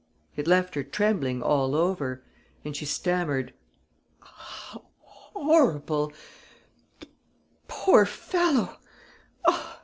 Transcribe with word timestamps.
It 0.35 0.47
left 0.47 0.73
her 0.73 0.81
trembling 0.83 1.43
all 1.43 1.75
over; 1.75 2.23
and 2.65 2.75
she 2.75 2.85
stammered: 2.85 3.53
"How 4.21 4.85
horrible!... 4.97 6.11
The 7.01 7.07
poor 7.67 8.07
fellow!... 8.07 8.79